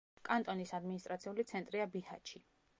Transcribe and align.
კანტონის 0.29 0.73
ადმინისტრაციული 0.77 1.47
ცენტრია 1.53 1.89
ბიჰაჩი. 1.97 2.47